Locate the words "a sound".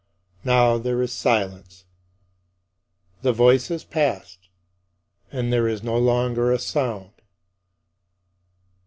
6.51-7.11